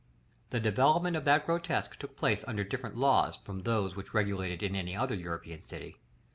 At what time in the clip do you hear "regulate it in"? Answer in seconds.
4.15-4.75